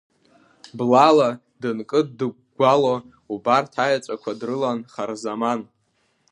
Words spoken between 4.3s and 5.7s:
дрылан Харзаман.